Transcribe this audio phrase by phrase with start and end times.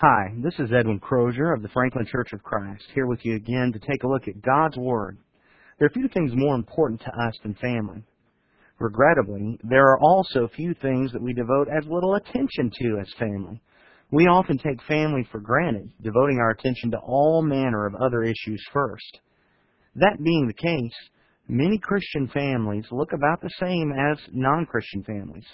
[0.00, 3.72] Hi, this is Edwin Crozier of the Franklin Church of Christ, here with you again
[3.72, 5.18] to take a look at God's Word.
[5.76, 8.04] There are few things more important to us than family.
[8.78, 13.60] Regrettably, there are also few things that we devote as little attention to as family.
[14.12, 18.64] We often take family for granted, devoting our attention to all manner of other issues
[18.72, 19.18] first.
[19.96, 20.94] That being the case,
[21.48, 25.46] many Christian families look about the same as non-Christian families.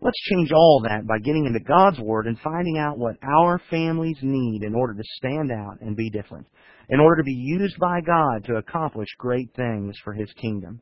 [0.00, 4.18] Let's change all that by getting into God's Word and finding out what our families
[4.22, 6.46] need in order to stand out and be different,
[6.88, 10.80] in order to be used by God to accomplish great things for His kingdom.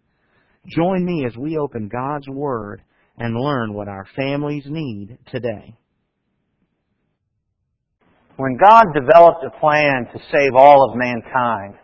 [0.67, 2.83] Join me as we open God's Word
[3.19, 5.77] and learn what our families need today.
[8.37, 11.75] When God developed a plan to save all of mankind,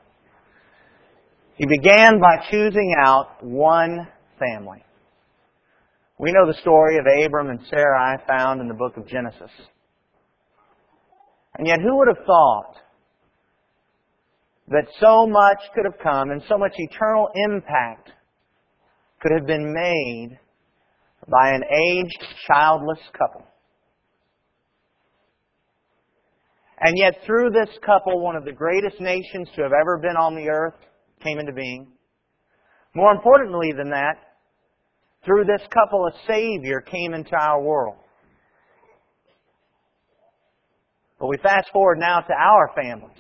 [1.57, 4.83] He began by choosing out one family.
[6.19, 9.51] We know the story of Abram and Sarai found in the book of Genesis.
[11.57, 12.75] And yet, who would have thought
[14.69, 18.11] that so much could have come and so much eternal impact
[19.21, 20.39] could have been made
[21.29, 23.45] by an aged, childless couple?
[26.81, 30.35] And yet, through this couple, one of the greatest nations to have ever been on
[30.35, 30.79] the earth
[31.23, 31.93] came into being.
[32.95, 34.28] More importantly than that,
[35.25, 37.97] through this couple, a Savior came into our world.
[41.19, 43.19] But we fast forward now to our families.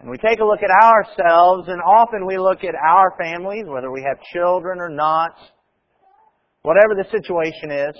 [0.00, 3.90] And we take a look at ourselves, and often we look at our families, whether
[3.90, 5.32] we have children or not,
[6.62, 7.96] whatever the situation is,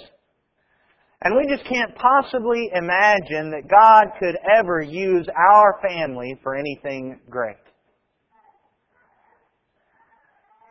[1.23, 7.19] and we just can't possibly imagine that God could ever use our family for anything
[7.29, 7.57] great.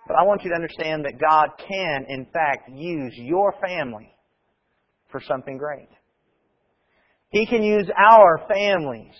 [0.07, 4.15] But I want you to understand that God can, in fact, use your family
[5.11, 5.89] for something great.
[7.29, 9.13] He can use our families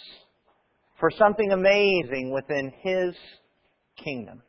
[1.00, 3.16] for something amazing within His
[4.02, 4.42] kingdom.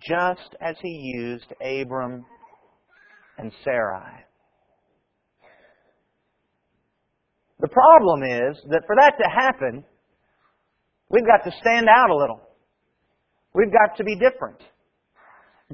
[0.00, 2.26] Just as He used Abram
[3.38, 4.24] and Sarai.
[7.60, 9.84] The problem is that for that to happen,
[11.08, 12.40] we've got to stand out a little.
[13.54, 14.58] We've got to be different.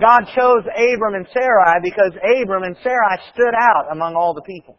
[0.01, 4.79] God chose Abram and Sarai because Abram and Sarai stood out among all the people.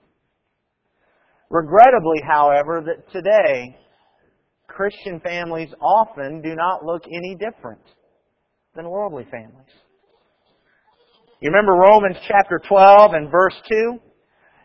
[1.49, 3.77] Regrettably, however, that today
[4.67, 7.81] Christian families often do not look any different
[8.75, 9.69] than worldly families.
[11.39, 13.99] You remember Romans chapter 12 and verse 2?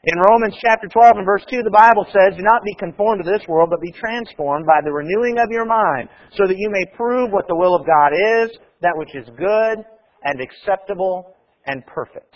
[0.04, 3.30] In Romans chapter 12 and verse 2, the Bible says, Do not be conformed to
[3.30, 6.84] this world, but be transformed by the renewing of your mind, so that you may
[6.96, 9.84] prove what the will of God is, that which is good
[10.26, 11.34] and acceptable
[11.66, 12.34] and perfect.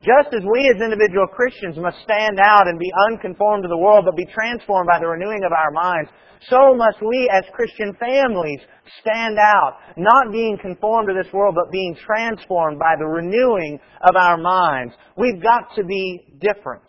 [0.00, 4.04] Just as we as individual Christians must stand out and be unconformed to the world,
[4.04, 6.10] but be transformed by the renewing of our minds,
[6.48, 8.60] so must we as Christian families
[9.00, 14.14] stand out, not being conformed to this world, but being transformed by the renewing of
[14.16, 14.94] our minds.
[15.16, 16.84] We've got to be different.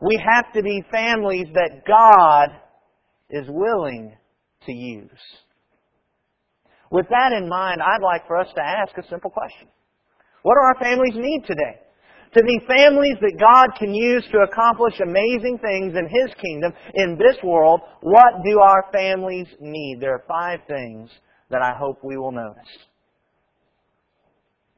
[0.00, 2.48] We have to be families that God
[3.30, 4.16] is willing
[4.66, 5.10] to use.
[6.92, 9.66] With that in mind, I'd like for us to ask a simple question.
[10.42, 11.80] What do our families need today?
[12.36, 17.16] To be families that God can use to accomplish amazing things in His kingdom in
[17.16, 19.98] this world, what do our families need?
[20.00, 21.08] There are five things
[21.50, 22.72] that I hope we will notice.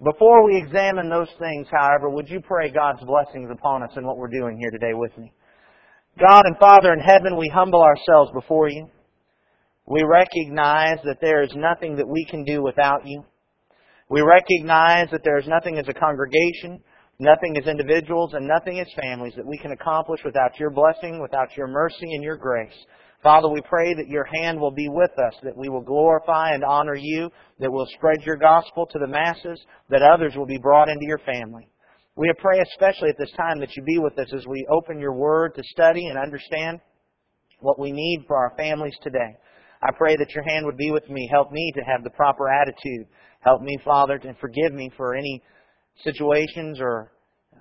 [0.02, 4.18] Before we examine those things, however, would you pray God's blessings upon us in what
[4.18, 5.32] we're doing here today with me?
[6.20, 8.88] God and Father in heaven, we humble ourselves before you.
[9.86, 13.24] We recognize that there is nothing that we can do without you.
[14.08, 16.80] We recognize that there is nothing as a congregation,
[17.18, 21.56] nothing as individuals, and nothing as families that we can accomplish without your blessing, without
[21.56, 22.74] your mercy and your grace.
[23.22, 26.62] Father, we pray that your hand will be with us, that we will glorify and
[26.62, 29.58] honor you, that we'll spread your gospel to the masses,
[29.88, 31.68] that others will be brought into your family.
[32.16, 35.14] We pray especially at this time that you be with us as we open your
[35.14, 36.80] word to study and understand
[37.60, 39.36] what we need for our families today.
[39.84, 41.28] I pray that your hand would be with me.
[41.30, 43.06] Help me to have the proper attitude.
[43.40, 45.42] Help me, Father, to forgive me for any
[46.02, 47.12] situations or
[47.54, 47.58] uh,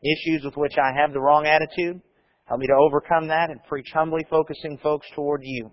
[0.00, 2.00] issues with which I have the wrong attitude.
[2.46, 5.72] Help me to overcome that and preach humbly, focusing folks toward you.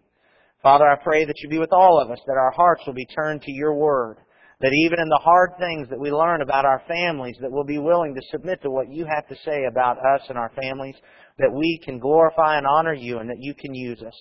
[0.63, 3.05] Father, I pray that you be with all of us, that our hearts will be
[3.05, 4.17] turned to your word,
[4.61, 7.79] that even in the hard things that we learn about our families, that we'll be
[7.79, 10.95] willing to submit to what you have to say about us and our families,
[11.37, 14.13] that we can glorify and honor you and that you can use us.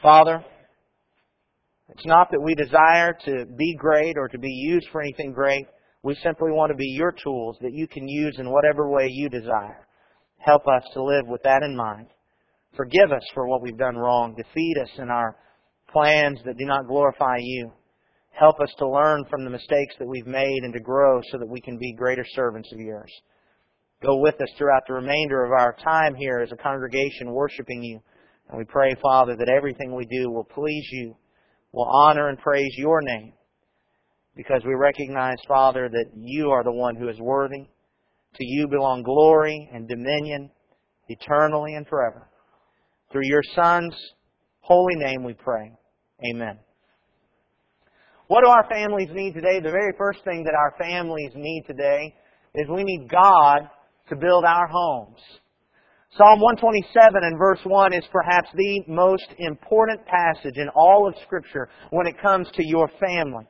[0.00, 0.44] Father,
[1.98, 5.66] it's not that we desire to be great or to be used for anything great.
[6.04, 9.28] We simply want to be your tools that you can use in whatever way you
[9.28, 9.84] desire.
[10.38, 12.06] Help us to live with that in mind.
[12.76, 14.36] Forgive us for what we've done wrong.
[14.36, 15.38] Defeat us in our
[15.90, 17.72] plans that do not glorify you.
[18.30, 21.48] Help us to learn from the mistakes that we've made and to grow so that
[21.48, 23.10] we can be greater servants of yours.
[24.04, 27.98] Go with us throughout the remainder of our time here as a congregation worshiping you.
[28.48, 31.16] And we pray, Father, that everything we do will please you,
[31.72, 33.32] will honor and praise your name.
[34.36, 37.68] Because we recognize, Father, that you are the one who is worthy.
[38.34, 40.50] To you belong glory and dominion
[41.08, 42.28] eternally and forever.
[43.10, 43.94] Through your Son's
[44.60, 45.72] holy name we pray.
[46.32, 46.58] Amen.
[48.28, 49.58] What do our families need today?
[49.60, 52.14] The very first thing that our families need today
[52.54, 53.60] is we need God
[54.10, 55.18] to build our homes.
[56.16, 61.68] Psalm 127 and verse 1 is perhaps the most important passage in all of Scripture
[61.90, 63.44] when it comes to your family.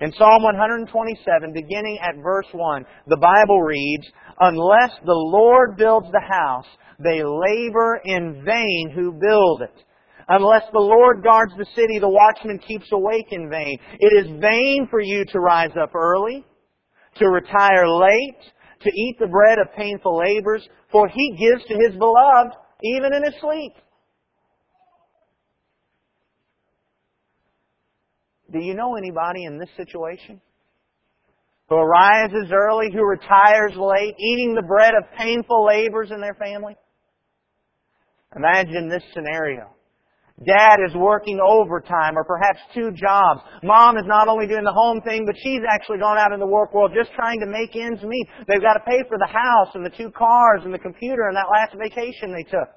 [0.00, 4.06] In Psalm 127, beginning at verse 1, the Bible reads,
[4.40, 6.66] Unless the Lord builds the house,
[6.98, 9.84] they labor in vain who build it.
[10.28, 13.78] Unless the Lord guards the city, the watchman keeps awake in vain.
[14.00, 16.44] It is vain for you to rise up early,
[17.16, 18.42] to retire late,
[18.82, 23.22] to eat the bread of painful labors, for he gives to his beloved even in
[23.24, 23.72] his sleep.
[28.52, 30.40] Do you know anybody in this situation?
[31.68, 36.76] Who arises early, who retires late, eating the bread of painful labors in their family?
[38.34, 39.70] Imagine this scenario.
[40.46, 43.40] Dad is working overtime or perhaps two jobs.
[43.62, 46.46] Mom is not only doing the home thing, but she's actually gone out in the
[46.46, 48.26] work world just trying to make ends meet.
[48.48, 51.36] They've got to pay for the house and the two cars and the computer and
[51.36, 52.72] that last vacation they took.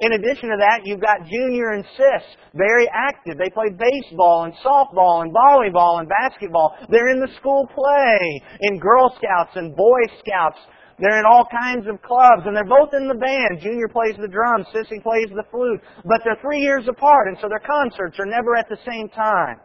[0.00, 2.24] In addition to that, you've got Junior and Sis,
[2.54, 3.38] very active.
[3.38, 6.76] They play baseball and softball and volleyball and basketball.
[6.90, 10.58] They're in the school play, in Girl Scouts and Boy Scouts.
[10.98, 13.60] They're in all kinds of clubs, and they're both in the band.
[13.60, 17.48] Junior plays the drums, Sissy plays the flute, but they're three years apart, and so
[17.48, 19.60] their concerts are never at the same time.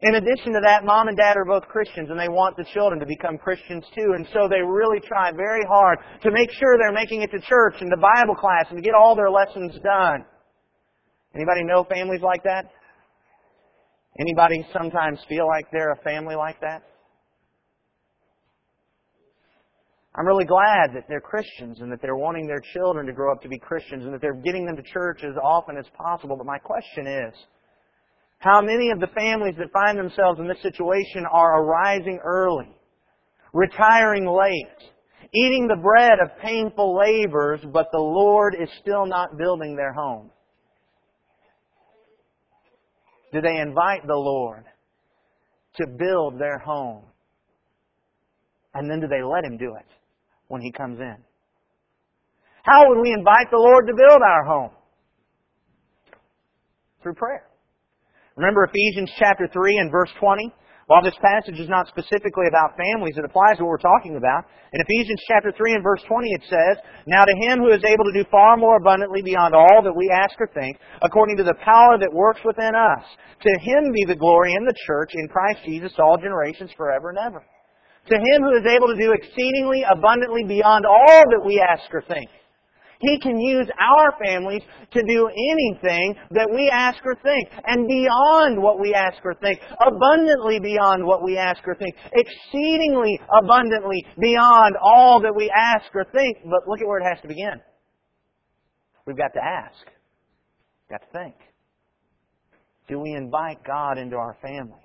[0.00, 3.00] In addition to that, mom and dad are both Christians, and they want the children
[3.00, 6.92] to become Christians too, and so they really try very hard to make sure they're
[6.92, 10.24] making it to church and to Bible class and to get all their lessons done.
[11.34, 12.70] Anybody know families like that?
[14.20, 16.82] Anybody sometimes feel like they're a family like that?
[20.18, 23.40] I'm really glad that they're Christians and that they're wanting their children to grow up
[23.42, 26.36] to be Christians and that they're getting them to church as often as possible.
[26.36, 27.32] But my question is,
[28.40, 32.68] how many of the families that find themselves in this situation are arising early,
[33.52, 34.90] retiring late,
[35.32, 40.30] eating the bread of painful labors, but the Lord is still not building their home?
[43.32, 44.64] Do they invite the Lord
[45.76, 47.04] to build their home?
[48.74, 49.86] And then do they let Him do it?
[50.48, 51.16] When He comes in.
[52.62, 54.70] How would we invite the Lord to build our home?
[57.02, 57.48] Through prayer.
[58.36, 60.52] Remember Ephesians chapter 3 and verse 20?
[60.88, 64.48] While this passage is not specifically about families, it applies to what we're talking about.
[64.72, 68.04] In Ephesians chapter 3 and verse 20 it says, Now to him who is able
[68.08, 71.60] to do far more abundantly beyond all that we ask or think, according to the
[71.62, 73.04] power that works within us,
[73.42, 77.18] to him be the glory in the church in Christ Jesus all generations forever and
[77.18, 77.44] ever.
[78.08, 82.02] To Him who is able to do exceedingly abundantly beyond all that we ask or
[82.02, 82.30] think.
[83.00, 84.62] He can use our families
[84.92, 89.60] to do anything that we ask or think, and beyond what we ask or think,
[89.86, 96.06] abundantly beyond what we ask or think, exceedingly abundantly beyond all that we ask or
[96.12, 96.38] think.
[96.44, 97.60] But look at where it has to begin.
[99.06, 99.86] We've got to ask.
[99.86, 101.34] We've got to think.
[102.88, 104.82] Do we invite God into our families?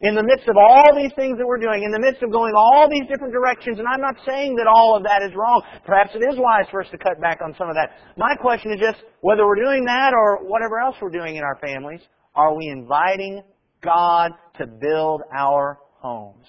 [0.00, 2.54] In the midst of all these things that we're doing, in the midst of going
[2.54, 5.62] all these different directions, and I'm not saying that all of that is wrong.
[5.84, 7.90] Perhaps it is wise for us to cut back on some of that.
[8.16, 11.58] My question is just whether we're doing that or whatever else we're doing in our
[11.60, 12.00] families,
[12.34, 13.42] are we inviting
[13.82, 16.46] God to build our homes?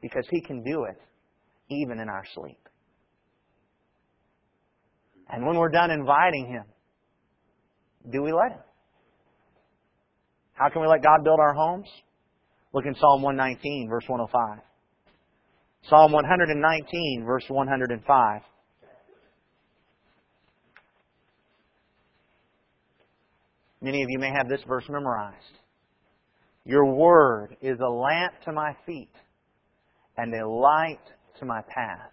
[0.00, 1.00] Because He can do it
[1.70, 2.58] even in our sleep.
[5.30, 6.64] And when we're done inviting Him,
[8.10, 8.60] do we let Him?
[10.62, 11.88] How can we let God build our homes?
[12.72, 14.62] Look in Psalm 119, verse 105.
[15.88, 18.40] Psalm 119, verse 105.
[23.80, 25.36] Many of you may have this verse memorized.
[26.64, 29.10] Your word is a lamp to my feet
[30.16, 31.00] and a light
[31.40, 32.12] to my path.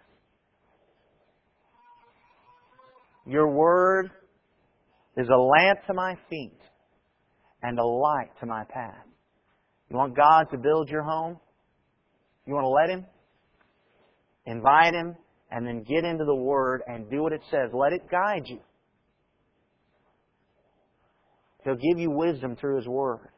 [3.26, 4.10] Your word
[5.16, 6.59] is a lamp to my feet
[7.62, 9.04] and a light to my path.
[9.90, 11.38] You want God to build your home?
[12.46, 13.06] You want to let Him?
[14.46, 15.16] Invite Him
[15.50, 17.70] and then get into the Word and do what it says.
[17.72, 18.60] Let it guide you.
[21.64, 23.28] He'll give you wisdom through His Word.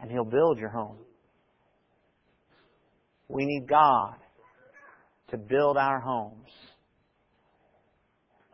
[0.00, 0.98] And He'll build your home.
[3.28, 4.16] We need God
[5.30, 6.50] to build our homes.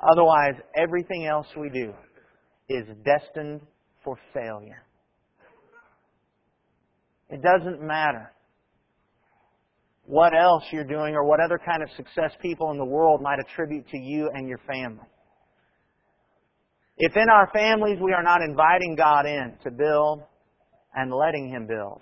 [0.00, 1.92] Otherwise, everything else we do
[2.68, 3.60] is destined
[4.04, 4.82] for failure.
[7.28, 8.32] It doesn't matter
[10.06, 13.38] what else you're doing or what other kind of success people in the world might
[13.38, 15.06] attribute to you and your family.
[16.98, 20.22] If in our families we are not inviting God in to build
[20.94, 22.00] and letting Him build,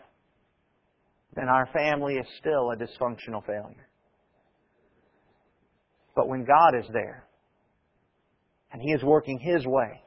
[1.35, 3.87] then our family is still a dysfunctional failure.
[6.17, 7.25] But when God is there,
[8.73, 10.03] and He is working His way,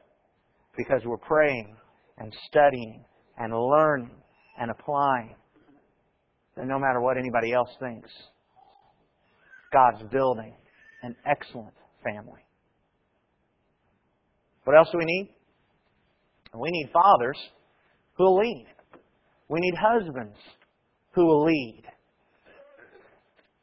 [0.76, 1.76] because we're praying
[2.22, 3.04] and studying
[3.36, 4.14] and learning
[4.58, 5.34] and applying,
[6.56, 8.08] then no matter what anybody else thinks,
[9.72, 10.54] God's building
[11.02, 11.74] an excellent
[12.04, 12.40] family.
[14.64, 15.34] What else do we need?
[16.54, 17.38] We need fathers
[18.16, 18.66] who will lead.
[19.48, 20.36] We need husbands
[21.12, 21.82] who will lead.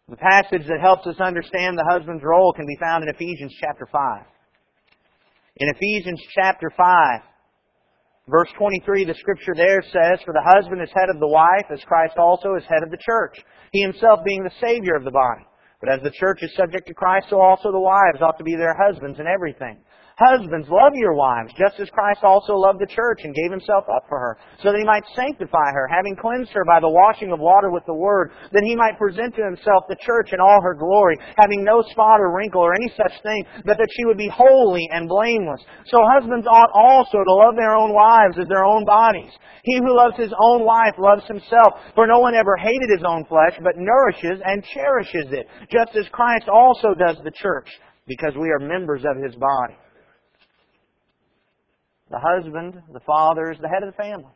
[0.10, 3.88] The passage that helps us understand the husband's role can be found in Ephesians chapter
[3.90, 4.26] 5.
[5.58, 7.22] In Ephesians chapter 5,
[8.30, 11.84] verse 23, the scripture there says, For the husband is head of the wife, as
[11.86, 13.38] Christ also is head of the church,
[13.72, 15.46] he himself being the Savior of the body.
[15.82, 18.56] But as the church is subject to Christ, so also the wives ought to be
[18.56, 19.78] their husbands in everything.
[20.20, 24.04] Husbands, love your wives, just as Christ also loved the church and gave himself up
[24.12, 27.40] for her, so that he might sanctify her, having cleansed her by the washing of
[27.40, 30.76] water with the word, that he might present to himself the church in all her
[30.76, 34.28] glory, having no spot or wrinkle or any such thing, but that she would be
[34.28, 35.64] holy and blameless.
[35.88, 39.32] So husbands ought also to love their own wives as their own bodies.
[39.64, 43.24] He who loves his own wife loves himself, for no one ever hated his own
[43.24, 47.72] flesh, but nourishes and cherishes it, just as Christ also does the church,
[48.06, 49.80] because we are members of his body.
[52.10, 54.34] The husband, the father, is the head of the family,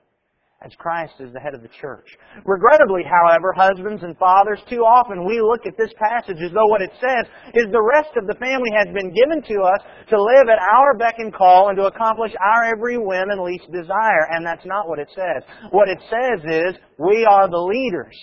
[0.62, 2.06] as Christ is the head of the church.
[2.46, 6.86] Regrettably, however, husbands and fathers, too often we look at this passage as though what
[6.86, 7.26] it says
[7.58, 9.82] is the rest of the family has been given to us
[10.14, 13.66] to live at our beck and call and to accomplish our every whim and least
[13.74, 14.30] desire.
[14.30, 15.42] And that's not what it says.
[15.74, 18.18] What it says is, we are the leaders.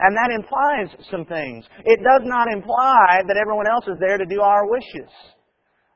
[0.00, 1.64] And that implies some things.
[1.84, 5.12] It does not imply that everyone else is there to do our wishes.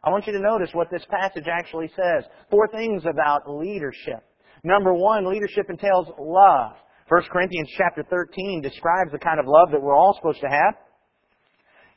[0.05, 2.25] I want you to notice what this passage actually says.
[2.51, 4.23] Four things about leadership.
[4.63, 6.73] Number one, leadership entails love.
[7.09, 10.75] 1 Corinthians chapter 13 describes the kind of love that we're all supposed to have.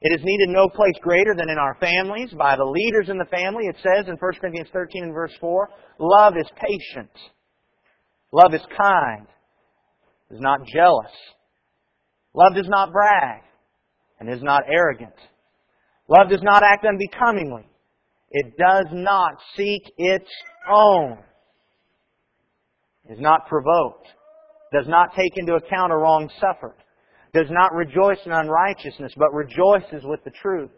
[0.02, 3.26] It is needed no place greater than in our families, by the leaders in the
[3.26, 3.66] family.
[3.66, 7.12] It says in 1 Corinthians 13 and verse 4, love is patient.
[8.32, 9.28] Love is kind.
[10.32, 11.12] Is not jealous.
[12.34, 13.42] Love does not brag
[14.20, 15.16] and is not arrogant.
[16.08, 17.69] Love does not act unbecomingly.
[18.32, 20.30] It does not seek its
[20.70, 21.18] own.
[23.10, 24.08] Is not provoked.
[24.72, 26.76] Does not take into account a wrong suffered.
[27.34, 30.70] Does not rejoice in unrighteousness, but rejoices with the truth.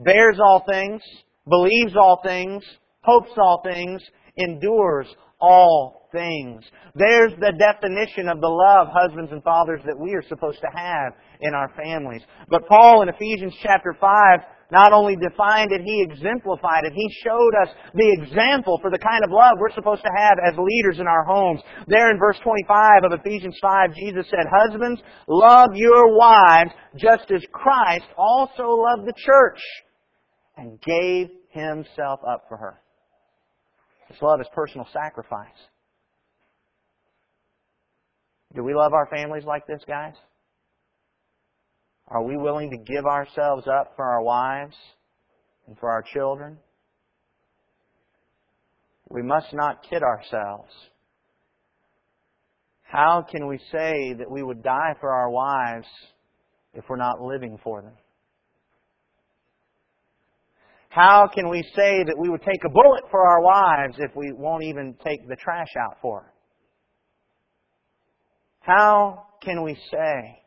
[0.00, 1.00] Bears all things,
[1.48, 2.62] believes all things,
[3.02, 4.02] hopes all things,
[4.36, 5.06] endures
[5.40, 6.62] all things.
[6.94, 11.14] There's the definition of the love, husbands and fathers, that we are supposed to have
[11.40, 12.22] in our families.
[12.48, 14.40] But Paul in Ephesians chapter 5
[14.72, 16.94] not only defined it, he exemplified it.
[16.94, 20.54] He showed us the example for the kind of love we're supposed to have as
[20.56, 21.60] leaders in our homes.
[21.86, 27.44] There in verse 25 of Ephesians 5, Jesus said, Husbands, love your wives just as
[27.52, 29.60] Christ also loved the church
[30.56, 32.80] and gave himself up for her.
[34.08, 35.48] This love is personal sacrifice.
[38.54, 40.14] Do we love our families like this, guys?
[42.12, 44.76] Are we willing to give ourselves up for our wives
[45.66, 46.58] and for our children?
[49.08, 50.70] We must not kid ourselves.
[52.82, 55.86] How can we say that we would die for our wives
[56.74, 57.94] if we're not living for them?
[60.90, 64.32] How can we say that we would take a bullet for our wives if we
[64.32, 66.32] won't even take the trash out for her?
[68.60, 70.41] How can we say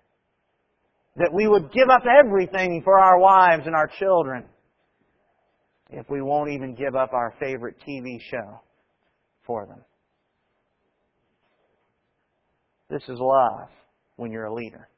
[1.17, 4.45] that we would give up everything for our wives and our children
[5.89, 8.59] if we won't even give up our favorite TV show
[9.45, 9.79] for them.
[12.89, 13.69] This is love
[14.17, 14.89] when you're a leader.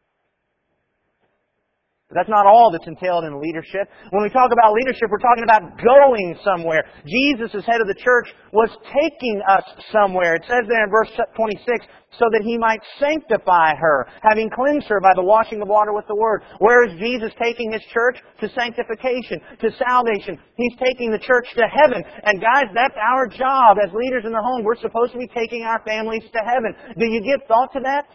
[2.16, 3.84] That's not all that's entailed in leadership.
[4.16, 6.88] When we talk about leadership, we're talking about going somewhere.
[7.04, 10.36] Jesus, as head of the church, was taking us somewhere.
[10.40, 11.68] It says there in verse 26,
[12.16, 16.08] so that he might sanctify her, having cleansed her by the washing of water with
[16.08, 16.48] the word.
[16.60, 18.16] Where is Jesus taking his church?
[18.40, 20.40] To sanctification, to salvation.
[20.56, 22.08] He's taking the church to heaven.
[22.24, 24.64] And guys, that's our job as leaders in the home.
[24.64, 26.72] We're supposed to be taking our families to heaven.
[26.96, 28.08] Do you give thought to that?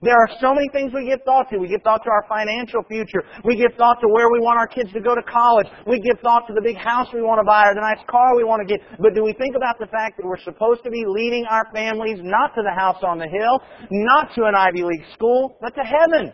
[0.00, 1.58] There are so many things we give thought to.
[1.58, 3.24] We give thought to our financial future.
[3.44, 5.66] We give thought to where we want our kids to go to college.
[5.86, 8.36] We give thought to the big house we want to buy or the nice car
[8.36, 8.78] we want to get.
[9.02, 12.18] But do we think about the fact that we're supposed to be leading our families
[12.22, 13.58] not to the house on the hill,
[13.90, 16.32] not to an Ivy League school, but to heaven?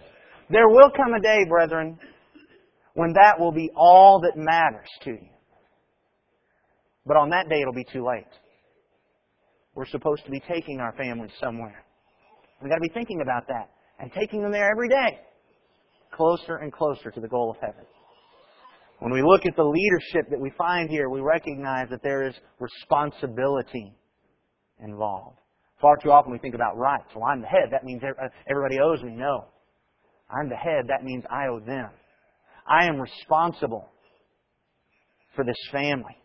[0.50, 1.99] There will come a day, brethren,
[2.92, 5.28] when that will be all that matters to you.
[7.06, 8.28] But on that day, it'll be too late.
[9.75, 11.84] We're supposed to be taking our families somewhere.
[12.64, 13.68] We've got to be thinking about that
[14.00, 15.21] and taking them there every day,
[16.14, 17.85] closer and closer to the goal of heaven.
[19.00, 22.35] When we look at the leadership that we find here, we recognize that there is
[22.59, 23.92] responsibility
[24.83, 25.37] involved.
[25.78, 27.11] Far too often we think about rights.
[27.14, 27.68] Well, I'm the head.
[27.71, 28.00] That means
[28.49, 29.11] everybody owes me.
[29.14, 29.44] No.
[30.30, 30.87] I'm the head.
[30.88, 31.90] That means I owe them.
[32.66, 33.90] I am responsible
[35.37, 36.16] for this family.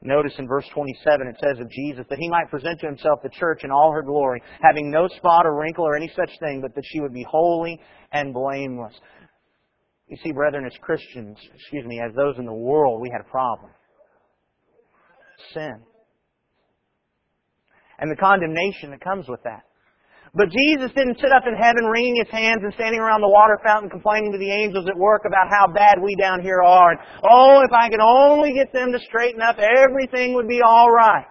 [0.00, 3.30] Notice in verse 27 it says of Jesus that he might present to himself the
[3.30, 6.74] church in all her glory, having no spot or wrinkle or any such thing, but
[6.76, 7.80] that she would be holy
[8.12, 8.94] and blameless.
[10.06, 13.30] You see, brethren, as Christians, excuse me, as those in the world, we had a
[13.30, 13.70] problem.
[15.52, 15.82] Sin.
[17.98, 19.64] And the condemnation that comes with that.
[20.34, 23.58] But Jesus didn't sit up in heaven wringing his hands and standing around the water
[23.64, 26.90] fountain complaining to the angels at work about how bad we down here are.
[26.92, 30.90] And, oh, if I could only get them to straighten up, everything would be all
[30.90, 31.26] right.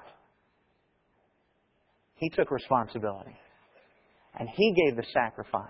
[2.16, 3.38] He took responsibility.
[4.40, 5.62] And he gave the sacrifice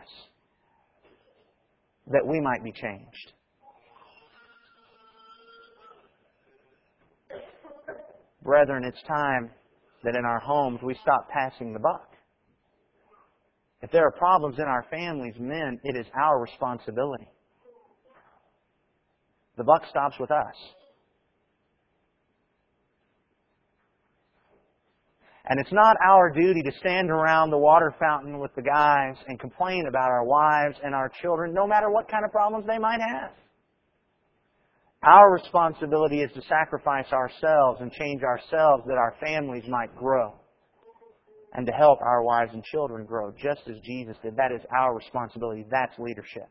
[2.07, 3.33] that we might be changed.
[8.43, 9.51] Brethren, it's time
[10.03, 12.16] that in our homes we stop passing the buck.
[13.81, 17.27] If there are problems in our families, men, it is our responsibility.
[19.57, 20.55] The buck stops with us.
[25.49, 29.39] And it's not our duty to stand around the water fountain with the guys and
[29.39, 32.99] complain about our wives and our children, no matter what kind of problems they might
[32.99, 33.31] have.
[35.03, 40.33] Our responsibility is to sacrifice ourselves and change ourselves that our families might grow
[41.53, 44.35] and to help our wives and children grow, just as Jesus did.
[44.35, 45.65] That is our responsibility.
[45.69, 46.49] That's leadership.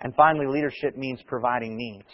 [0.00, 2.08] And finally, leadership means providing needs.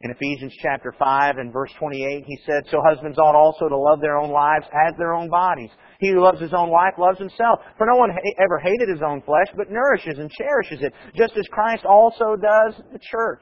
[0.00, 4.02] In Ephesians chapter 5 and verse 28, he said, So husbands ought also to love
[4.02, 5.70] their own wives as their own bodies.
[5.98, 7.60] He who loves his own wife loves himself.
[7.78, 11.46] For no one ever hated his own flesh, but nourishes and cherishes it, just as
[11.48, 13.40] Christ also does the church.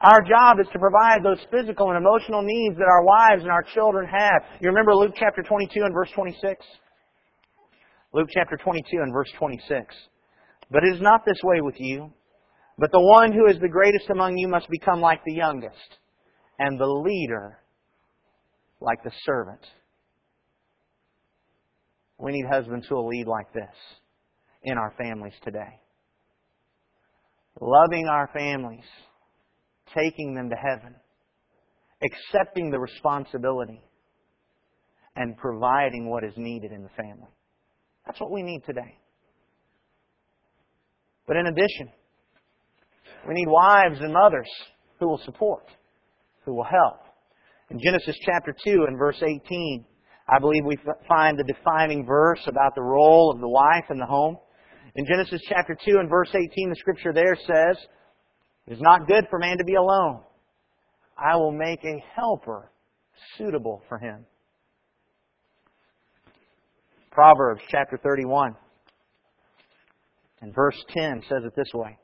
[0.00, 3.64] Our job is to provide those physical and emotional needs that our wives and our
[3.74, 4.42] children have.
[4.60, 6.64] You remember Luke chapter 22 and verse 26?
[8.12, 9.94] Luke chapter 22 and verse 26.
[10.70, 12.12] But it is not this way with you,
[12.78, 15.98] but the one who is the greatest among you must become like the youngest,
[16.58, 17.58] and the leader
[18.80, 19.60] like the servant.
[22.18, 23.74] We need husbands who will lead like this
[24.62, 25.80] in our families today.
[27.60, 28.84] Loving our families
[29.94, 30.94] taking them to heaven,
[32.02, 33.82] accepting the responsibility,
[35.16, 37.28] and providing what is needed in the family.
[38.04, 38.98] That's what we need today.
[41.26, 41.90] But in addition,
[43.26, 44.48] we need wives and mothers
[45.00, 45.66] who will support,
[46.44, 47.00] who will help.
[47.70, 49.84] In Genesis chapter 2 and verse 18,
[50.28, 54.06] I believe we find the defining verse about the role of the wife in the
[54.06, 54.36] home.
[54.94, 57.76] In Genesis chapter 2 and verse 18, the scripture there says,
[58.66, 60.20] it is not good for man to be alone.
[61.16, 62.70] I will make a helper
[63.38, 64.26] suitable for him.
[67.10, 68.54] Proverbs chapter 31
[70.42, 71.96] and verse 10 says it this way.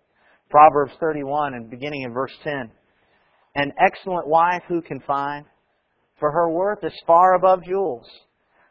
[0.49, 2.71] Proverbs 31 and beginning in verse 10.
[3.55, 5.45] An excellent wife who can find?
[6.19, 8.07] For her worth is far above jewels.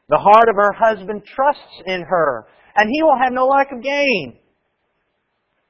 [0.09, 3.83] The heart of her husband trusts in her, and he will have no lack of
[3.83, 4.39] gain.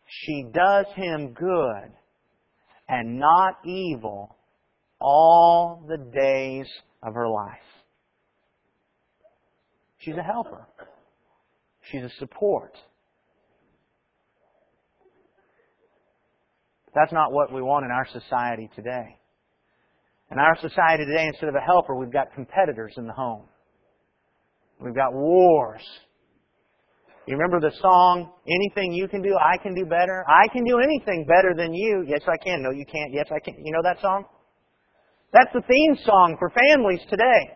[0.07, 1.91] She does him good
[2.91, 4.35] and not evil
[4.99, 6.67] all the days
[7.01, 7.57] of her life.
[9.99, 10.67] She's a helper.
[11.89, 12.75] She's a support.
[16.93, 19.17] That's not what we want in our society today.
[20.29, 23.45] In our society today, instead of a helper, we've got competitors in the home.
[24.81, 25.81] We've got wars.
[27.31, 30.25] You remember the song, Anything You Can Do, I Can Do Better?
[30.27, 32.03] I can do anything better than you.
[32.05, 32.61] Yes, I can.
[32.61, 33.13] No, you can't.
[33.13, 33.55] Yes, I can.
[33.63, 34.25] You know that song?
[35.31, 37.55] That's the theme song for families today.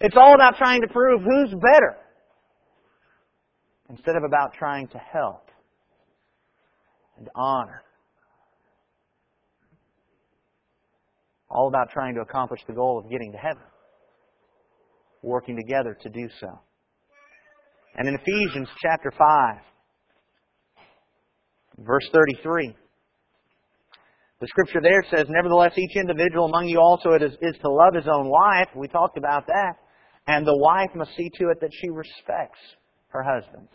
[0.00, 1.98] It's all about trying to prove who's better
[3.90, 5.50] instead of about trying to help
[7.18, 7.82] and honor.
[11.50, 13.64] All about trying to accomplish the goal of getting to heaven.
[15.20, 16.58] Working together to do so.
[17.96, 19.56] And in Ephesians chapter 5,
[21.78, 22.74] verse 33,
[24.40, 28.28] the scripture there says, Nevertheless, each individual among you also is, to love his own
[28.28, 28.68] wife.
[28.74, 29.76] We talked about that.
[30.26, 32.58] And the wife must see to it that she respects
[33.08, 33.68] her husband.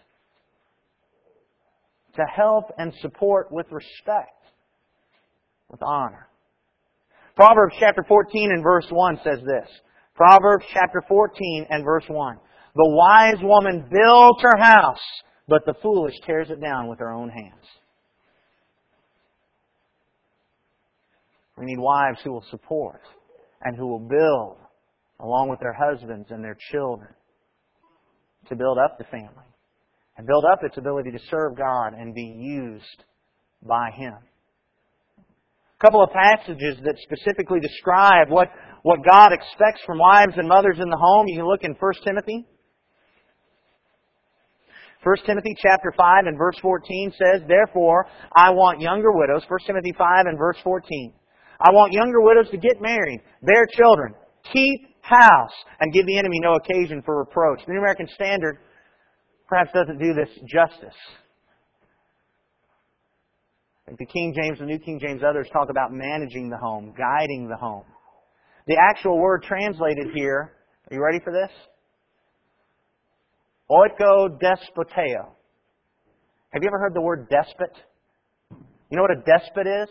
[2.16, 4.44] To help and support with respect,
[5.70, 6.28] with honor.
[7.36, 9.70] Proverbs chapter 14 and verse 1 says this.
[10.16, 12.38] Proverbs chapter 14 and verse 1.
[12.80, 15.04] The wise woman builds her house,
[15.50, 17.66] but the foolish tears it down with her own hands.
[21.58, 23.02] We need wives who will support
[23.62, 24.60] and who will build
[25.20, 27.10] along with their husbands and their children
[28.48, 29.50] to build up the family
[30.18, 33.04] and build up its ability to serve God and be used
[33.62, 34.14] by Him.
[35.18, 38.48] A couple of passages that specifically describe what,
[38.84, 41.28] what God expects from wives and mothers in the home.
[41.28, 42.48] You can look in 1 Timothy
[45.04, 49.94] 1 Timothy chapter 5 and verse 14 says, Therefore, I want younger widows, 1 Timothy
[49.98, 51.14] 5 and verse 14.
[51.62, 54.14] I want younger widows to get married, bear children,
[54.52, 57.62] keep house, and give the enemy no occasion for reproach.
[57.66, 58.60] The New American Standard
[59.48, 60.96] perhaps doesn't do this justice.
[63.88, 67.56] The King James, the New King James, others talk about managing the home, guiding the
[67.56, 67.86] home.
[68.68, 70.54] The actual word translated here,
[70.92, 71.50] are you ready for this?
[73.70, 75.30] Oiko despoteo.
[76.52, 77.76] Have you ever heard the word despot?
[78.52, 79.90] You know what a despot is?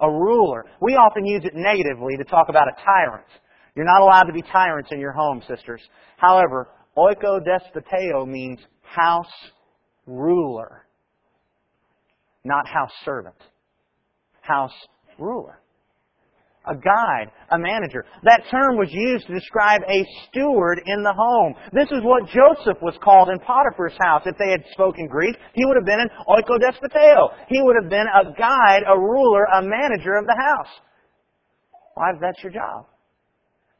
[0.00, 0.66] A ruler.
[0.82, 3.26] We often use it negatively to talk about a tyrant.
[3.74, 5.80] You're not allowed to be tyrants in your home, sisters.
[6.18, 9.32] However, oiko despoteo means house
[10.06, 10.86] ruler,
[12.44, 13.36] not house servant.
[14.42, 14.74] House
[15.18, 15.60] ruler
[16.66, 18.04] a guide, a manager.
[18.22, 21.54] That term was used to describe a steward in the home.
[21.72, 24.22] This is what Joseph was called in Potiphar's house.
[24.26, 27.30] If they had spoken Greek, he would have been an oikodespoteo.
[27.48, 30.72] He would have been a guide, a ruler, a manager of the house.
[31.96, 32.86] Wives, that's your job.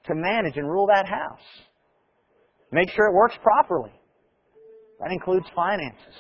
[0.07, 1.47] To manage and rule that house.
[2.73, 3.93] Make sure it works properly.
[5.01, 6.15] That includes finances.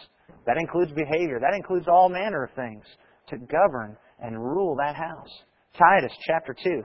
[0.47, 1.39] That includes behavior.
[1.41, 2.85] That includes all manner of things
[3.29, 5.31] to govern and rule that house.
[5.79, 6.83] Titus chapter 2.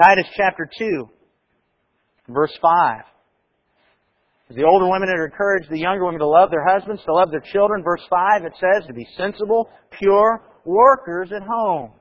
[0.00, 1.08] Titus chapter 2,
[2.28, 3.02] verse 5.
[4.50, 7.44] The older women are encouraged the younger women to love their husbands, to love their
[7.52, 7.84] children.
[7.84, 11.92] Verse 5, it says, to be sensible, pure, workers at home.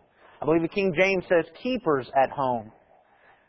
[0.41, 2.71] I believe the King James says keepers at home.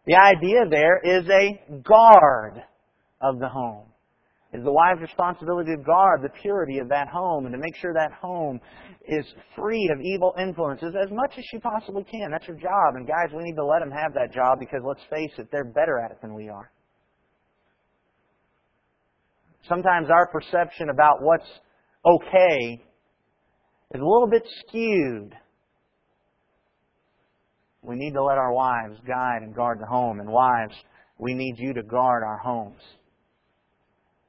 [0.06, 2.62] The idea there is a guard
[3.20, 3.87] of the home
[4.52, 7.94] is the wife's responsibility to guard the purity of that home and to make sure
[7.94, 8.60] that home
[9.06, 9.24] is
[9.56, 12.30] free of evil influences as much as she possibly can.
[12.32, 12.96] That's her job.
[12.96, 15.64] And guys, we need to let them have that job because let's face it, they're
[15.64, 16.70] better at it than we are.
[19.68, 21.48] Sometimes our perception about what's
[22.04, 22.82] okay
[23.94, 25.34] is a little bit skewed.
[27.82, 30.18] We need to let our wives guide and guard the home.
[30.18, 30.74] And wives,
[31.18, 32.80] we need you to guard our homes.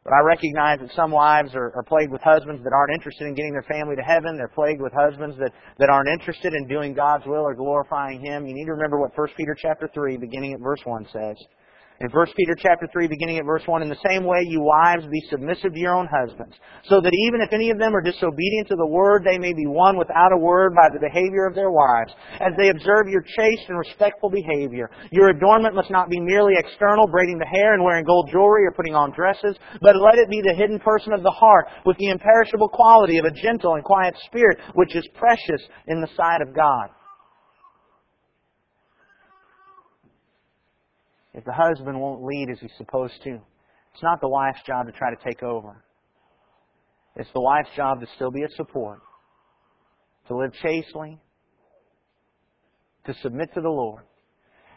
[0.04, 3.36] But I recognize that some wives are, are, plagued with husbands that aren't interested in
[3.36, 4.36] getting their family to heaven.
[4.36, 8.48] They're plagued with husbands that, that aren't interested in doing God's will or glorifying Him.
[8.48, 11.38] You need to remember what 1 Peter chapter 3, beginning at verse 1 says.
[12.02, 15.06] In 1 Peter chapter 3, beginning at verse 1, in the same way, you wives,
[15.06, 16.58] be submissive to your own husbands,
[16.90, 19.70] so that even if any of them are disobedient to the word, they may be
[19.70, 22.10] won without a word by the behavior of their wives,
[22.42, 24.90] as they observe your chaste and respectful behavior.
[25.12, 28.74] Your adornment must not be merely external, braiding the hair and wearing gold jewelry or
[28.74, 29.54] putting on dresses,
[29.86, 33.26] but let it be the hidden person of the heart, with the imperishable quality of
[33.26, 36.90] a gentle and quiet spirit, which is precious in the sight of God.
[41.34, 43.40] If the husband won't lead as he's supposed to.
[43.94, 45.84] It's not the wife's job to try to take over.
[47.16, 49.02] It's the wife's job to still be a support,
[50.28, 51.20] to live chastely,
[53.06, 54.04] to submit to the Lord.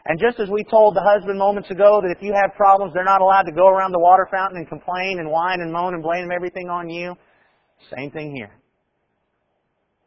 [0.05, 3.03] And just as we told the husband moments ago that if you have problems, they're
[3.03, 6.03] not allowed to go around the water fountain and complain and whine and moan and
[6.03, 7.15] blame everything on you,
[7.95, 8.51] same thing here.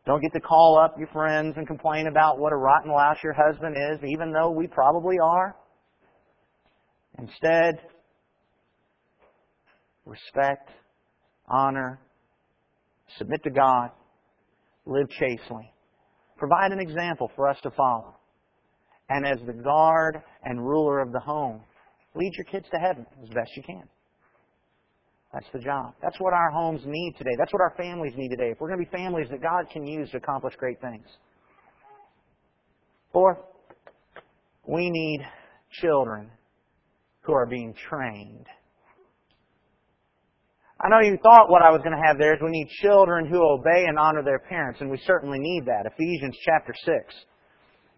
[0.07, 3.35] Don't get to call up your friends and complain about what a rotten louse your
[3.35, 5.57] husband is, even though we probably are.
[7.19, 7.81] Instead,
[10.05, 10.71] respect,
[11.49, 11.99] honor,
[13.17, 13.91] submit to God,
[14.87, 15.73] live chastely.
[16.37, 18.15] Provide an example for us to follow.
[19.09, 21.63] And as the guard and ruler of the home,
[22.15, 23.83] lead your kids to heaven as best you can.
[25.33, 25.95] That's the job.
[26.03, 27.35] That's what our homes need today.
[27.39, 28.51] That's what our families need today.
[28.51, 31.07] If we're going to be families that God can use to accomplish great things.
[33.13, 33.39] Fourth,
[34.67, 35.21] we need
[35.83, 36.31] children
[37.23, 38.47] who are being trained.
[40.81, 43.27] I know you thought what I was going to have there is we need children
[43.27, 45.91] who obey and honor their parents, and we certainly need that.
[45.91, 47.15] Ephesians chapter 6.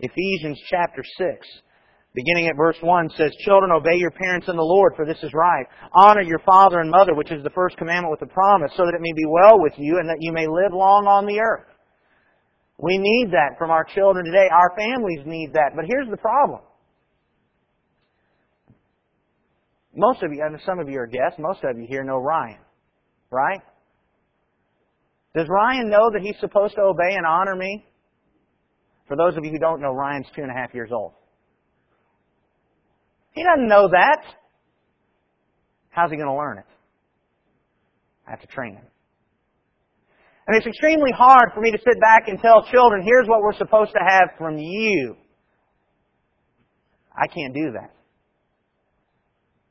[0.01, 1.47] Ephesians chapter 6.
[2.15, 5.31] Beginning at verse 1 says, Children, obey your parents in the Lord, for this is
[5.35, 5.67] right.
[5.95, 8.97] Honor your father and mother, which is the first commandment with a promise, so that
[8.97, 11.69] it may be well with you and that you may live long on the earth.
[12.79, 14.49] We need that from our children today.
[14.51, 15.77] Our families need that.
[15.77, 16.61] But here's the problem.
[20.01, 22.57] Most of you, and some of you are guests, most of you here know Ryan.
[23.31, 23.61] Right?
[25.35, 27.85] Does Ryan know that he's supposed to obey and honor me?
[29.09, 31.13] For those of you who don't know, Ryan's two and a half years old.
[33.33, 34.23] He doesn't know that.
[35.91, 36.65] How's he going to learn it?
[38.27, 38.85] I have to train him.
[40.47, 43.59] And it's extremely hard for me to sit back and tell children, here's what we're
[43.59, 45.17] supposed to have from you.
[47.15, 48.00] I can't do that.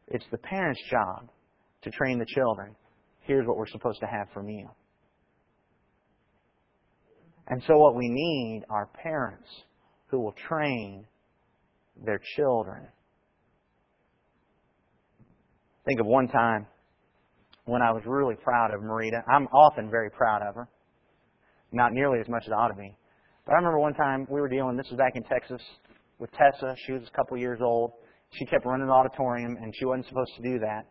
[0.09, 1.29] It's the parent's job
[1.83, 2.75] to train the children.
[3.21, 4.69] Here's what we're supposed to have for you.
[7.47, 9.47] And so what we need are parents
[10.07, 11.05] who will train
[12.03, 12.87] their children.
[15.85, 16.67] Think of one time
[17.65, 19.21] when I was really proud of Marita.
[19.27, 20.67] I'm often very proud of her.
[21.71, 22.95] Not nearly as much as I ought to be.
[23.45, 25.61] But I remember one time we were dealing, this was back in Texas,
[26.19, 26.75] with Tessa.
[26.85, 27.93] She was a couple years old.
[28.31, 30.85] She kept running the auditorium, and she wasn't supposed to do that.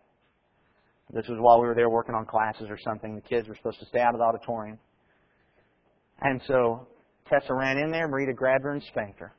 [1.11, 3.15] This was while we were there working on classes or something.
[3.15, 4.79] The kids were supposed to stay out of the auditorium.
[6.21, 6.87] And so
[7.29, 9.33] Tessa ran in there, Marita grabbed her and spanked her.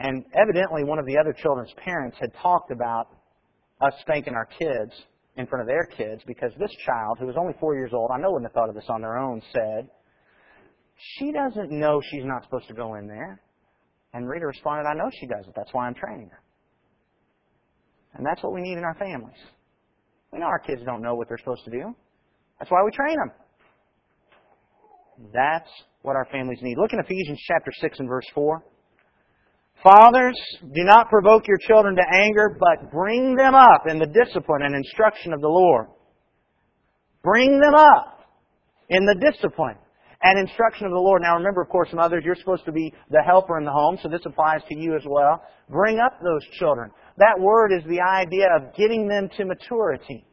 [0.00, 3.08] And evidently one of the other children's parents had talked about
[3.80, 4.92] us spanking our kids
[5.36, 8.18] in front of their kids because this child, who was only four years old, I
[8.18, 9.88] know wouldn't have thought of this on their own, said,
[11.16, 13.40] She doesn't know she's not supposed to go in there.
[14.12, 15.54] And Rita responded, I know she doesn't.
[15.54, 16.40] That's why I'm training her.
[18.14, 19.38] And that's what we need in our families.
[20.32, 21.94] We know our kids don't know what they're supposed to do.
[22.58, 23.30] That's why we train them.
[25.32, 25.68] That's
[26.02, 26.76] what our families need.
[26.78, 28.62] Look in Ephesians chapter 6 and verse 4.
[29.82, 34.62] Fathers, do not provoke your children to anger, but bring them up in the discipline
[34.62, 35.88] and instruction of the Lord.
[37.22, 38.20] Bring them up
[38.88, 39.76] in the discipline
[40.22, 41.22] and instruction of the Lord.
[41.22, 44.08] Now remember, of course, mothers, you're supposed to be the helper in the home, so
[44.08, 45.42] this applies to you as well.
[45.68, 46.90] Bring up those children.
[47.22, 50.26] That word is the idea of getting them to maturity.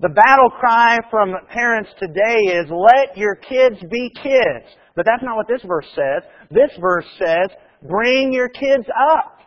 [0.00, 4.66] The battle cry from parents today is, let your kids be kids.
[4.96, 6.26] But that's not what this verse says.
[6.50, 7.54] This verse says,
[7.88, 9.38] bring your kids up.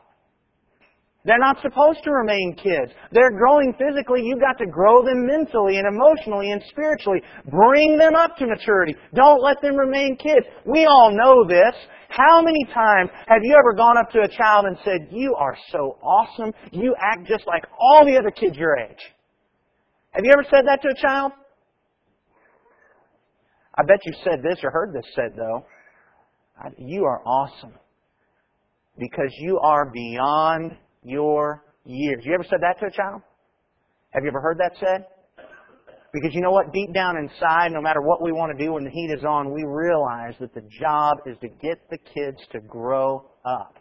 [1.25, 2.93] They're not supposed to remain kids.
[3.12, 4.21] They're growing physically.
[4.23, 7.21] You've got to grow them mentally and emotionally and spiritually.
[7.52, 8.95] Bring them up to maturity.
[9.13, 10.45] Don't let them remain kids.
[10.65, 11.75] We all know this.
[12.10, 15.56] How many times have you ever gone up to a child and said, You are
[15.72, 16.52] so awesome.
[16.72, 18.98] You act just like all the other kids your age?
[20.12, 21.32] Have you ever said that to a child?
[23.76, 25.65] I bet you said this or heard this said, though.
[26.78, 27.74] You are awesome
[28.98, 32.24] because you are beyond your years.
[32.26, 33.22] You ever said that to a child?
[34.12, 35.06] Have you ever heard that said?
[36.12, 36.74] Because you know what?
[36.74, 39.54] Deep down inside, no matter what we want to do when the heat is on,
[39.54, 43.76] we realize that the job is to get the kids to grow up,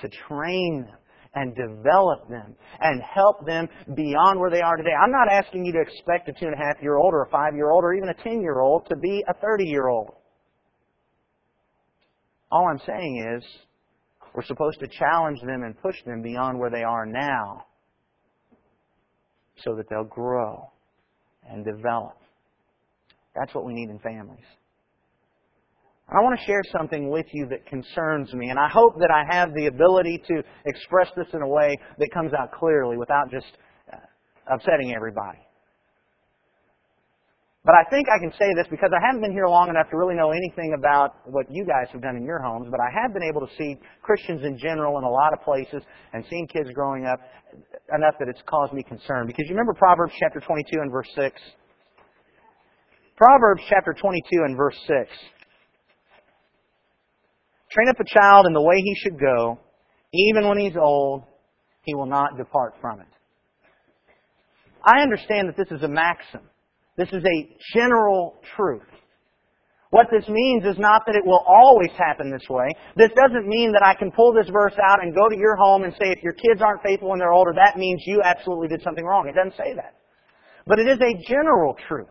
[0.00, 0.96] to train them,
[1.34, 4.94] and develop them and help them beyond where they are today.
[4.98, 7.28] I'm not asking you to expect a two and a half year old or a
[7.28, 10.14] five year old or even a ten year old to be a 30 year old.
[12.50, 13.44] All I'm saying is
[14.34, 17.66] we're supposed to challenge them and push them beyond where they are now
[19.62, 20.70] so that they'll grow
[21.50, 22.16] and develop.
[23.34, 24.44] That's what we need in families.
[26.08, 29.24] I want to share something with you that concerns me, and I hope that I
[29.34, 33.46] have the ability to express this in a way that comes out clearly without just
[33.92, 33.96] uh,
[34.54, 35.38] upsetting everybody.
[37.66, 39.96] But I think I can say this because I haven't been here long enough to
[39.98, 43.12] really know anything about what you guys have done in your homes, but I have
[43.12, 46.70] been able to see Christians in general in a lot of places and seeing kids
[46.70, 47.18] growing up
[47.92, 49.26] enough that it's caused me concern.
[49.26, 51.40] Because you remember Proverbs chapter 22 and verse 6?
[53.16, 55.10] Proverbs chapter 22 and verse 6.
[57.72, 59.58] Train up a child in the way he should go,
[60.14, 61.24] even when he's old,
[61.82, 63.08] he will not depart from it.
[64.84, 66.42] I understand that this is a maxim.
[66.96, 68.82] This is a general truth.
[69.90, 72.68] What this means is not that it will always happen this way.
[72.96, 75.84] This doesn't mean that I can pull this verse out and go to your home
[75.84, 78.82] and say if your kids aren't faithful when they're older, that means you absolutely did
[78.82, 79.28] something wrong.
[79.28, 79.94] It doesn't say that.
[80.66, 82.08] But it is a general truth.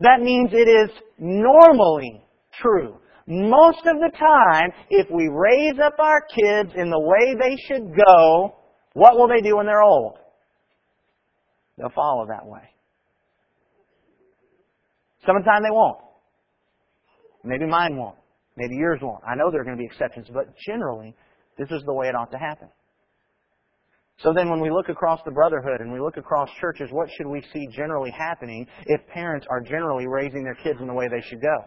[0.00, 2.22] That means it is normally
[2.60, 2.96] true.
[3.26, 7.94] Most of the time, if we raise up our kids in the way they should
[8.06, 8.56] go,
[8.94, 10.18] what will they do when they're old?
[11.78, 12.71] They'll follow that way.
[15.26, 15.98] Some of the time they won't.
[17.44, 18.16] Maybe mine won't.
[18.56, 19.22] Maybe yours won't.
[19.26, 21.14] I know there are going to be exceptions, but generally,
[21.58, 22.68] this is the way it ought to happen.
[24.18, 27.26] So then when we look across the brotherhood and we look across churches, what should
[27.26, 31.26] we see generally happening if parents are generally raising their kids in the way they
[31.28, 31.64] should go?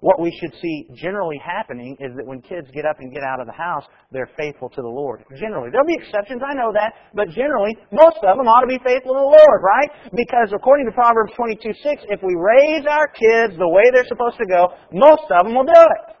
[0.00, 3.40] What we should see generally happening is that when kids get up and get out
[3.40, 5.24] of the house, they're faithful to the Lord.
[5.36, 5.70] Generally.
[5.70, 9.12] There'll be exceptions, I know that, but generally, most of them ought to be faithful
[9.12, 9.90] to the Lord, right?
[10.16, 14.38] Because according to Proverbs 22, 6, if we raise our kids the way they're supposed
[14.38, 16.16] to go, most of them will do it.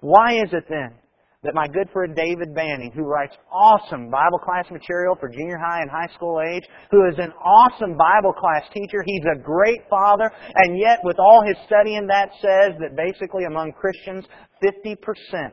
[0.00, 0.99] Why is it then
[1.42, 5.80] that my good friend David Banning, who writes awesome Bible class material for junior high
[5.80, 10.30] and high school age, who is an awesome Bible class teacher, he's a great father,
[10.54, 14.26] and yet with all his studying that says that basically among Christians,
[14.62, 15.52] 50%,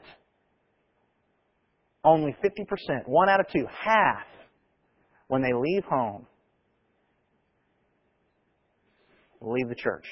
[2.04, 4.26] only 50%, one out of two, half,
[5.30, 6.26] when they leave home,
[9.40, 10.06] leave the church.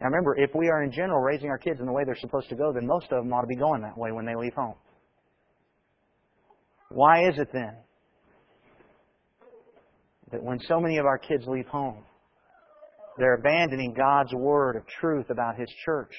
[0.00, 2.48] Now remember, if we are in general raising our kids in the way they're supposed
[2.50, 4.54] to go, then most of them ought to be going that way when they leave
[4.54, 4.74] home.
[6.90, 7.76] Why is it then
[10.32, 12.04] that when so many of our kids leave home,
[13.18, 16.12] they're abandoning God's word of truth about His church?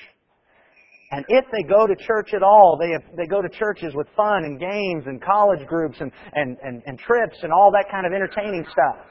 [1.11, 4.07] And if they go to church at all, they, have, they go to churches with
[4.17, 8.05] fun and games and college groups and, and, and, and trips and all that kind
[8.05, 9.05] of entertaining stuff.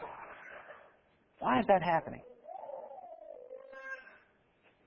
[1.38, 2.20] Why is that happening?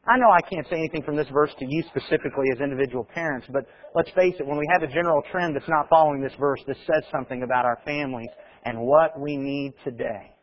[0.09, 3.45] I know I can't say anything from this verse to you specifically as individual parents,
[3.53, 6.59] but let's face it, when we have a general trend that's not following this verse,
[6.65, 8.29] this says something about our families
[8.65, 10.33] and what we need today.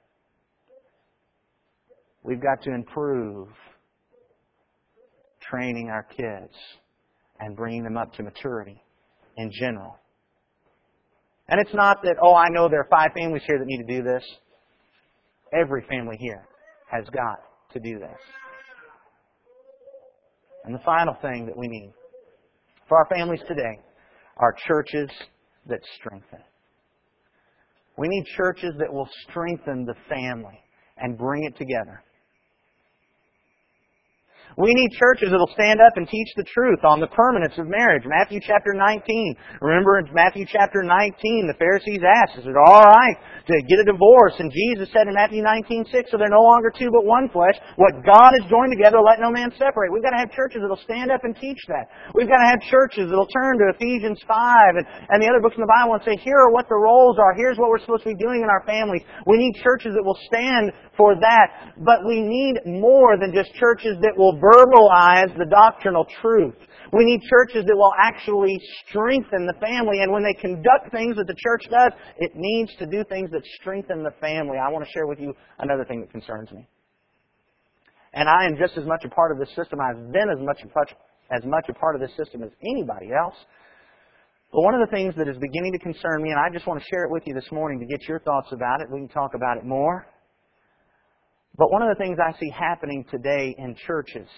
[2.23, 3.49] We've got to improve
[5.51, 6.55] training our kids
[7.41, 8.81] and bringing them up to maturity
[9.37, 9.99] in general.
[11.49, 13.97] And it's not that, oh, I know there are five families here that need to
[13.97, 14.23] do this.
[15.53, 16.47] Every family here
[16.89, 17.41] has got
[17.73, 18.19] to do this.
[20.67, 21.93] And the final thing that we need
[22.89, 23.79] for our families today
[24.37, 25.09] are churches
[25.69, 26.41] that strengthen.
[27.97, 30.59] We need churches that will strengthen the family
[30.99, 32.03] and bring it together.
[34.57, 38.09] We need churches that'll stand up and teach the truth on the permanence of marriage.
[38.09, 39.61] Matthew chapter 19.
[39.61, 44.33] Remember in Matthew chapter 19, the Pharisees asked, is it alright to get a divorce?
[44.40, 47.61] And Jesus said in Matthew 19, 6, so they're no longer two but one flesh.
[47.77, 49.92] What God has joined together, let no man separate.
[49.92, 51.92] We've got to have churches that'll stand up and teach that.
[52.16, 55.61] We've got to have churches that'll turn to Ephesians 5 and, and the other books
[55.61, 57.37] in the Bible and say, here are what the roles are.
[57.37, 59.05] Here's what we're supposed to be doing in our families.
[59.29, 61.77] We need churches that will stand for that.
[61.77, 66.55] But we need more than just churches that will verbalize the doctrinal truth.
[66.93, 70.03] We need churches that will actually strengthen the family.
[70.03, 73.43] And when they conduct things that the church does, it needs to do things that
[73.61, 74.59] strengthen the family.
[74.59, 76.69] I want to share with you another thing that concerns me.
[78.15, 79.79] And I am just as much a part of this system.
[79.81, 80.63] I've been as much,
[81.31, 83.35] as much a part of this system as anybody else.
[84.53, 86.81] But one of the things that is beginning to concern me, and I just want
[86.81, 89.09] to share it with you this morning to get your thoughts about it, we can
[89.09, 90.07] talk about it more.
[91.59, 94.29] But one of the things I see happening today in churches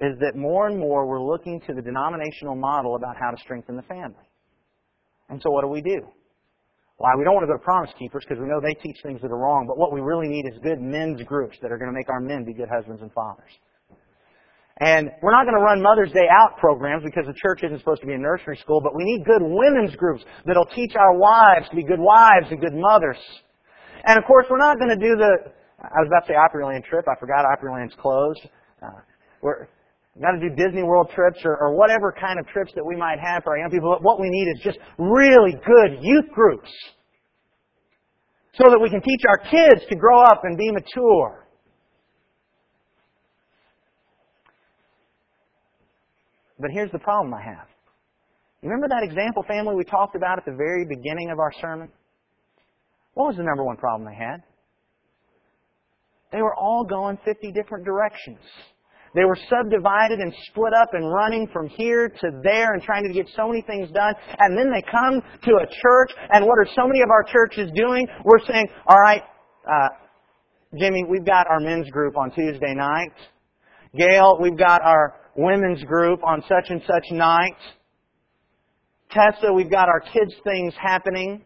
[0.00, 3.76] is that more and more we're looking to the denominational model about how to strengthen
[3.76, 4.26] the family.
[5.28, 6.06] And so what do we do?
[6.98, 9.22] Why, we don't want to go to Promise Keepers because we know they teach things
[9.22, 11.90] that are wrong, but what we really need is good men's groups that are going
[11.90, 13.54] to make our men be good husbands and fathers.
[14.80, 18.00] And we're not going to run Mother's Day out programs because the church isn't supposed
[18.00, 21.68] to be a nursery school, but we need good women's groups that'll teach our wives
[21.70, 23.18] to be good wives and good mothers.
[24.04, 26.84] And of course, we're not going to do the I was about to say Opryland
[26.84, 27.06] trip.
[27.06, 28.40] I forgot Opryland's closed.
[28.82, 29.00] Uh,
[29.42, 29.68] we're
[30.20, 33.18] got to do Disney World trips or, or whatever kind of trips that we might
[33.20, 33.94] have for our young people.
[33.94, 36.70] But what we need is just really good youth groups
[38.54, 41.46] so that we can teach our kids to grow up and be mature.
[46.58, 47.68] But here's the problem I have.
[48.62, 51.88] You remember that example family we talked about at the very beginning of our sermon?
[53.14, 54.42] What was the number one problem they had?
[56.32, 58.38] They were all going 50 different directions.
[59.14, 63.12] They were subdivided and split up and running from here to there and trying to
[63.12, 64.14] get so many things done.
[64.38, 67.70] And then they come to a church, and what are so many of our churches
[67.74, 68.06] doing?
[68.24, 69.22] We're saying, all right,
[69.66, 69.88] uh,
[70.78, 73.12] Jimmy, we've got our men's group on Tuesday night.
[73.96, 77.62] Gail, we've got our women's group on such and such nights.
[79.10, 81.44] Tessa, we've got our kids' things happening.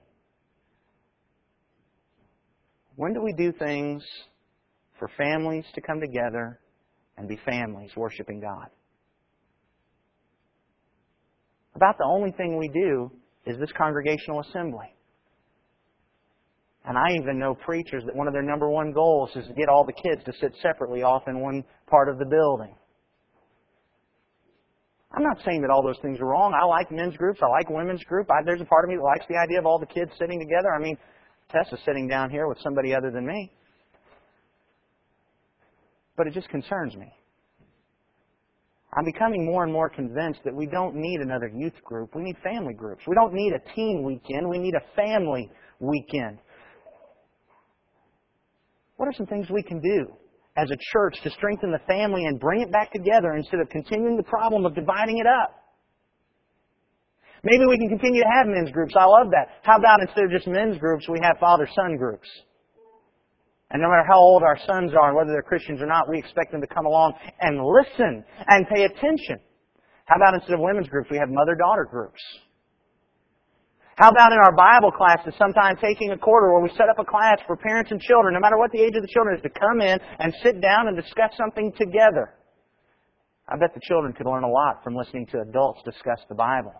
[2.97, 4.03] When do we do things
[5.03, 6.61] for families to come together
[7.18, 8.68] and be families worshiping God?
[11.74, 13.11] About the only thing we do
[13.44, 14.94] is this congregational assembly.
[16.84, 19.68] And I even know preachers that one of their number one goals is to get
[19.68, 22.76] all the kids to sit separately off in one part of the building.
[25.16, 26.55] I'm not saying that all those things are wrong.
[26.55, 27.40] I like men's groups.
[27.42, 28.30] I like women's group.
[28.30, 30.38] I, there's a part of me that likes the idea of all the kids sitting
[30.38, 30.72] together.
[30.72, 30.96] I mean,
[31.50, 33.50] Tessa's sitting down here with somebody other than me.
[36.17, 37.13] But it just concerns me.
[38.95, 42.15] I'm becoming more and more convinced that we don't need another youth group.
[42.15, 43.03] We need family groups.
[43.07, 44.49] We don't need a teen weekend.
[44.49, 45.51] We need a family
[45.81, 46.39] weekend.
[48.97, 50.13] What are some things we can do
[50.59, 54.19] as a church to strengthen the family and bring it back together instead of continuing
[54.19, 55.57] the problem of dividing it up?
[57.43, 58.95] Maybe we can continue to have men's groups.
[58.95, 59.49] I love that.
[59.63, 62.29] How about instead of just men's groups, we have father-son groups?
[63.73, 66.18] And no matter how old our sons are and whether they're Christians or not, we
[66.18, 69.41] expect them to come along and listen and pay attention.
[70.05, 72.20] How about instead of women's groups, we have mother-daughter groups?
[73.97, 77.05] How about in our Bible classes, sometime taking a quarter where we set up a
[77.05, 79.49] class for parents and children, no matter what the age of the children is, to
[79.49, 82.35] come in and sit down and discuss something together?
[83.49, 86.75] I bet the children could learn a lot from listening to adults discuss the Bible.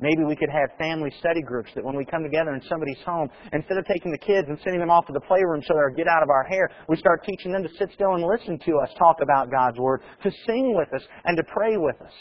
[0.00, 3.28] Maybe we could have family study groups that when we come together in somebody's home,
[3.52, 6.06] instead of taking the kids and sending them off to the playroom so they'll get
[6.06, 8.90] out of our hair, we start teaching them to sit still and listen to us
[8.96, 12.12] talk about God's Word, to sing with us, and to pray with us.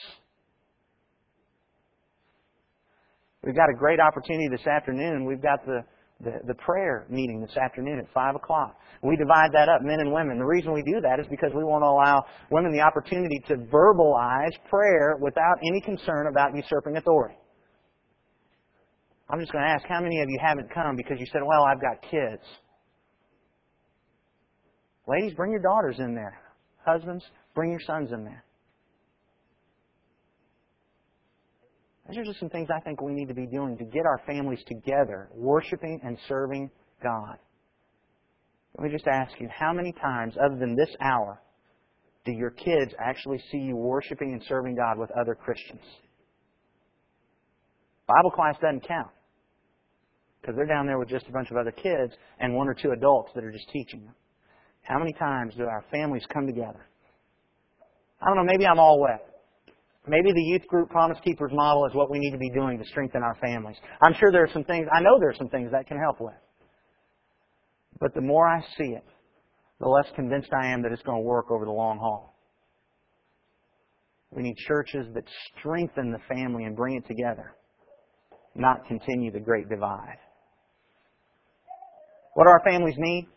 [3.43, 5.23] We've got a great opportunity this afternoon.
[5.23, 5.84] We've got the,
[6.19, 8.75] the, the, prayer meeting this afternoon at 5 o'clock.
[9.03, 10.39] We divide that up, men and women.
[10.39, 13.55] The reason we do that is because we want to allow women the opportunity to
[13.71, 17.36] verbalize prayer without any concern about usurping authority.
[19.30, 21.63] I'm just going to ask how many of you haven't come because you said, well,
[21.63, 22.43] I've got kids.
[25.07, 26.39] Ladies, bring your daughters in there.
[26.86, 27.23] Husbands,
[27.53, 28.43] bring your sons in there.
[32.09, 34.21] These are just some things I think we need to be doing to get our
[34.25, 36.71] families together, worshiping and serving
[37.03, 37.38] God.
[38.78, 41.41] Let me just ask you, how many times, other than this hour,
[42.23, 45.82] do your kids actually see you worshiping and serving God with other Christians?
[48.07, 49.09] Bible class doesn't count
[50.47, 52.91] because they're down there with just a bunch of other kids and one or two
[52.91, 54.15] adults that are just teaching them.
[54.83, 56.87] How many times do our families come together?
[58.21, 59.27] I don't know, maybe I'm all wet.
[60.07, 62.85] Maybe the youth group Promise Keepers model is what we need to be doing to
[62.85, 63.75] strengthen our families.
[64.01, 66.21] I'm sure there are some things, I know there are some things that can help
[66.21, 66.33] with.
[67.99, 69.03] But the more I see it,
[69.81, 72.33] the less convinced I am that it's going to work over the long haul.
[74.31, 75.25] We need churches that
[75.59, 77.53] strengthen the family and bring it together,
[78.55, 80.19] not continue the great divide.
[82.38, 83.27] What do our families need?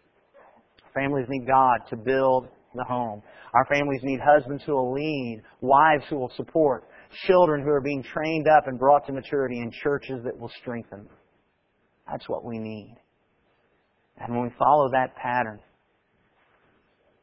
[0.92, 3.22] Families need God to build the home.
[3.54, 6.86] Our families need husbands who will lead, wives who will support,
[7.26, 11.08] children who are being trained up and brought to maturity, and churches that will strengthen.
[12.10, 12.94] That's what we need.
[14.18, 15.60] And when we follow that pattern,